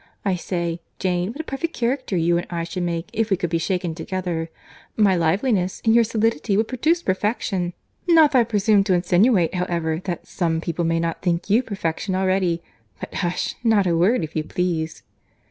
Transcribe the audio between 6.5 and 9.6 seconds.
would produce perfection.—Not that I presume to insinuate,